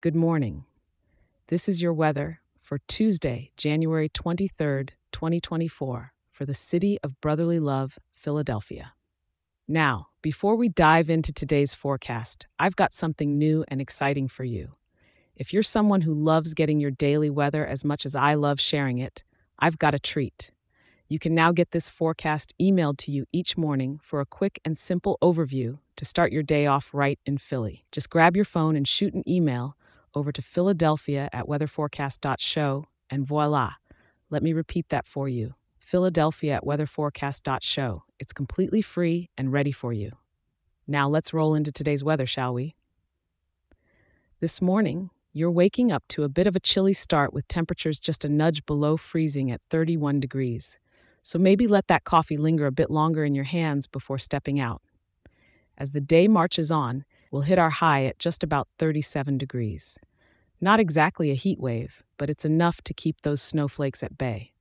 Good 0.00 0.14
morning. 0.14 0.64
This 1.48 1.68
is 1.68 1.82
your 1.82 1.92
weather 1.92 2.40
for 2.60 2.78
Tuesday, 2.86 3.50
January 3.56 4.08
23rd, 4.08 4.90
2024, 5.10 6.12
for 6.30 6.44
the 6.46 6.54
city 6.54 7.00
of 7.02 7.20
brotherly 7.20 7.58
love, 7.58 7.98
Philadelphia. 8.14 8.92
Now, 9.66 10.10
before 10.22 10.54
we 10.54 10.68
dive 10.68 11.10
into 11.10 11.32
today's 11.32 11.74
forecast, 11.74 12.46
I've 12.60 12.76
got 12.76 12.92
something 12.92 13.36
new 13.36 13.64
and 13.66 13.80
exciting 13.80 14.28
for 14.28 14.44
you. 14.44 14.76
If 15.34 15.52
you're 15.52 15.64
someone 15.64 16.02
who 16.02 16.14
loves 16.14 16.54
getting 16.54 16.78
your 16.78 16.92
daily 16.92 17.28
weather 17.28 17.66
as 17.66 17.84
much 17.84 18.06
as 18.06 18.14
I 18.14 18.34
love 18.34 18.60
sharing 18.60 18.98
it, 18.98 19.24
I've 19.58 19.80
got 19.80 19.96
a 19.96 19.98
treat. 19.98 20.52
You 21.08 21.18
can 21.18 21.34
now 21.34 21.50
get 21.50 21.72
this 21.72 21.88
forecast 21.88 22.54
emailed 22.62 22.98
to 22.98 23.10
you 23.10 23.26
each 23.32 23.56
morning 23.56 23.98
for 24.04 24.20
a 24.20 24.26
quick 24.26 24.60
and 24.64 24.78
simple 24.78 25.18
overview 25.20 25.80
to 25.96 26.04
start 26.04 26.30
your 26.30 26.44
day 26.44 26.66
off 26.66 26.90
right 26.92 27.18
in 27.26 27.38
Philly. 27.38 27.84
Just 27.90 28.10
grab 28.10 28.36
your 28.36 28.44
phone 28.44 28.76
and 28.76 28.86
shoot 28.86 29.12
an 29.12 29.28
email 29.28 29.74
over 30.14 30.32
to 30.32 30.42
Philadelphia 30.42 31.28
at 31.32 31.46
weatherforecast.show, 31.46 32.84
and 33.10 33.26
voila. 33.26 33.72
Let 34.30 34.42
me 34.42 34.52
repeat 34.52 34.88
that 34.90 35.06
for 35.06 35.28
you 35.28 35.54
Philadelphia 35.78 36.54
at 36.54 36.64
weatherforecast.show. 36.64 38.02
It's 38.18 38.32
completely 38.32 38.82
free 38.82 39.30
and 39.38 39.52
ready 39.52 39.72
for 39.72 39.92
you. 39.92 40.12
Now 40.86 41.08
let's 41.08 41.32
roll 41.32 41.54
into 41.54 41.72
today's 41.72 42.04
weather, 42.04 42.26
shall 42.26 42.52
we? 42.52 42.74
This 44.40 44.60
morning, 44.60 45.10
you're 45.32 45.50
waking 45.50 45.90
up 45.90 46.04
to 46.08 46.24
a 46.24 46.28
bit 46.28 46.46
of 46.46 46.56
a 46.56 46.60
chilly 46.60 46.92
start 46.92 47.32
with 47.32 47.48
temperatures 47.48 47.98
just 47.98 48.24
a 48.24 48.28
nudge 48.28 48.66
below 48.66 48.96
freezing 48.96 49.50
at 49.50 49.60
31 49.70 50.20
degrees. 50.20 50.78
So 51.22 51.38
maybe 51.38 51.66
let 51.66 51.88
that 51.88 52.04
coffee 52.04 52.36
linger 52.36 52.66
a 52.66 52.72
bit 52.72 52.90
longer 52.90 53.24
in 53.24 53.34
your 53.34 53.44
hands 53.44 53.86
before 53.86 54.18
stepping 54.18 54.60
out. 54.60 54.82
As 55.76 55.92
the 55.92 56.00
day 56.00 56.28
marches 56.28 56.70
on, 56.70 57.04
we'll 57.30 57.42
hit 57.42 57.58
our 57.58 57.70
high 57.70 58.04
at 58.04 58.18
just 58.18 58.42
about 58.42 58.68
37 58.78 59.38
degrees. 59.38 59.98
Not 60.60 60.80
exactly 60.80 61.30
a 61.30 61.34
heat 61.34 61.60
wave, 61.60 62.02
but 62.16 62.28
it's 62.28 62.44
enough 62.44 62.82
to 62.82 62.94
keep 62.94 63.20
those 63.20 63.40
snowflakes 63.40 64.02
at 64.02 64.18
bay. 64.18 64.52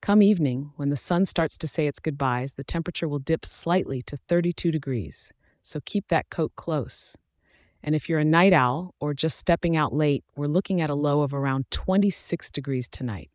Come 0.00 0.22
evening, 0.22 0.72
when 0.76 0.88
the 0.88 0.96
sun 0.96 1.26
starts 1.26 1.56
to 1.58 1.68
say 1.68 1.86
its 1.86 2.00
goodbyes, 2.00 2.54
the 2.54 2.64
temperature 2.64 3.06
will 3.06 3.18
dip 3.20 3.44
slightly 3.44 4.02
to 4.02 4.16
32 4.16 4.70
degrees, 4.70 5.32
so 5.60 5.80
keep 5.84 6.08
that 6.08 6.28
coat 6.28 6.52
close. 6.56 7.16
And 7.84 7.94
if 7.94 8.08
you're 8.08 8.18
a 8.18 8.24
night 8.24 8.52
owl 8.52 8.94
or 9.00 9.14
just 9.14 9.38
stepping 9.38 9.76
out 9.76 9.92
late, 9.92 10.24
we're 10.34 10.46
looking 10.46 10.80
at 10.80 10.90
a 10.90 10.94
low 10.94 11.22
of 11.22 11.34
around 11.34 11.70
26 11.70 12.50
degrees 12.50 12.88
tonight. 12.88 13.30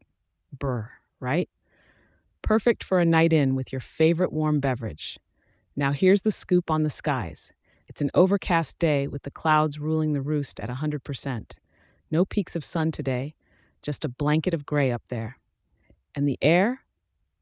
Brr, 0.57 0.89
right? 1.19 1.49
Perfect 2.41 2.83
for 2.83 2.99
a 2.99 3.05
night 3.05 3.33
in 3.33 3.55
with 3.55 3.71
your 3.71 3.81
favorite 3.81 4.31
warm 4.31 4.59
beverage. 4.59 5.19
Now, 5.75 5.91
here's 5.91 6.21
the 6.23 6.31
scoop 6.31 6.71
on 6.71 6.83
the 6.83 6.89
skies. 6.89 7.51
It's 7.97 8.01
an 8.03 8.11
overcast 8.13 8.77
day 8.77 9.07
with 9.07 9.23
the 9.23 9.31
clouds 9.31 9.79
ruling 9.79 10.13
the 10.13 10.21
roost 10.21 10.59
at 10.59 10.69
100%. 10.69 11.53
No 12.11 12.25
peeks 12.25 12.55
of 12.55 12.63
sun 12.63 12.91
today, 12.91 13.33
just 13.81 14.05
a 14.05 14.07
blanket 14.07 14.53
of 14.53 14.67
gray 14.67 14.91
up 14.91 15.01
there. 15.09 15.39
And 16.13 16.29
the 16.29 16.37
air? 16.39 16.81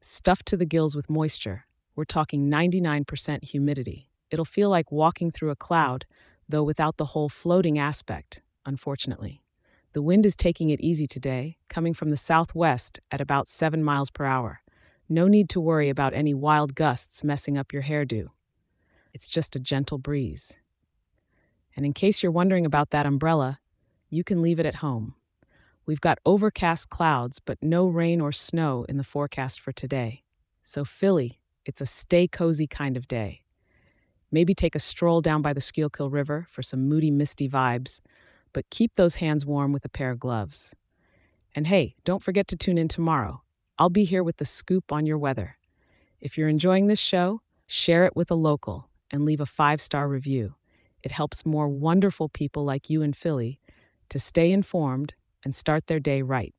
Stuffed 0.00 0.46
to 0.46 0.56
the 0.56 0.64
gills 0.64 0.96
with 0.96 1.10
moisture. 1.10 1.66
We're 1.94 2.04
talking 2.04 2.50
99% 2.50 3.44
humidity. 3.44 4.08
It'll 4.30 4.46
feel 4.46 4.70
like 4.70 4.90
walking 4.90 5.30
through 5.30 5.50
a 5.50 5.56
cloud, 5.56 6.06
though 6.48 6.64
without 6.64 6.96
the 6.96 7.12
whole 7.12 7.28
floating 7.28 7.78
aspect, 7.78 8.40
unfortunately. 8.64 9.42
The 9.92 10.00
wind 10.00 10.24
is 10.24 10.34
taking 10.34 10.70
it 10.70 10.80
easy 10.80 11.06
today, 11.06 11.58
coming 11.68 11.92
from 11.92 12.08
the 12.08 12.16
southwest 12.16 12.98
at 13.10 13.20
about 13.20 13.46
7 13.46 13.84
miles 13.84 14.08
per 14.08 14.24
hour. 14.24 14.62
No 15.06 15.28
need 15.28 15.50
to 15.50 15.60
worry 15.60 15.90
about 15.90 16.14
any 16.14 16.32
wild 16.32 16.74
gusts 16.74 17.22
messing 17.22 17.58
up 17.58 17.74
your 17.74 17.82
hairdo. 17.82 18.28
It's 19.16 19.30
just 19.30 19.56
a 19.56 19.58
gentle 19.58 19.96
breeze. 19.96 20.58
And 21.74 21.86
in 21.86 21.94
case 21.94 22.22
you're 22.22 22.30
wondering 22.30 22.66
about 22.66 22.90
that 22.90 23.06
umbrella, 23.06 23.60
you 24.10 24.22
can 24.22 24.42
leave 24.42 24.60
it 24.60 24.66
at 24.66 24.82
home. 24.84 25.14
We've 25.86 26.02
got 26.02 26.18
overcast 26.26 26.90
clouds, 26.90 27.38
but 27.38 27.56
no 27.62 27.86
rain 27.86 28.20
or 28.20 28.30
snow 28.30 28.84
in 28.90 28.98
the 28.98 29.02
forecast 29.02 29.58
for 29.58 29.72
today. 29.72 30.22
So, 30.62 30.84
Philly, 30.84 31.40
it's 31.64 31.80
a 31.80 31.86
stay 31.86 32.28
cozy 32.28 32.66
kind 32.66 32.94
of 32.94 33.08
day. 33.08 33.40
Maybe 34.30 34.52
take 34.52 34.74
a 34.74 34.78
stroll 34.78 35.22
down 35.22 35.40
by 35.40 35.54
the 35.54 35.62
Schuylkill 35.62 36.10
River 36.10 36.46
for 36.50 36.62
some 36.62 36.86
moody, 36.86 37.10
misty 37.10 37.48
vibes, 37.48 38.02
but 38.52 38.68
keep 38.68 38.96
those 38.96 39.14
hands 39.14 39.46
warm 39.46 39.72
with 39.72 39.86
a 39.86 39.88
pair 39.88 40.10
of 40.10 40.20
gloves. 40.20 40.74
And 41.54 41.68
hey, 41.68 41.94
don't 42.04 42.22
forget 42.22 42.46
to 42.48 42.56
tune 42.56 42.76
in 42.76 42.88
tomorrow 42.88 43.40
I'll 43.78 43.88
be 43.88 44.04
here 44.04 44.22
with 44.22 44.36
the 44.36 44.44
scoop 44.44 44.92
on 44.92 45.06
your 45.06 45.16
weather. 45.16 45.56
If 46.20 46.36
you're 46.36 46.50
enjoying 46.50 46.88
this 46.88 47.00
show, 47.00 47.40
share 47.66 48.04
it 48.04 48.14
with 48.14 48.30
a 48.30 48.34
local 48.34 48.90
and 49.10 49.24
leave 49.24 49.40
a 49.40 49.46
five 49.46 49.80
star 49.80 50.08
review. 50.08 50.54
It 51.02 51.12
helps 51.12 51.46
more 51.46 51.68
wonderful 51.68 52.28
people 52.28 52.64
like 52.64 52.90
you 52.90 53.02
in 53.02 53.12
Philly 53.12 53.60
to 54.08 54.18
stay 54.18 54.52
informed 54.52 55.14
and 55.44 55.54
start 55.54 55.86
their 55.86 56.00
day 56.00 56.22
right. 56.22 56.54